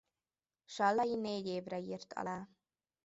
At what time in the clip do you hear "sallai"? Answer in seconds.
0.65-1.15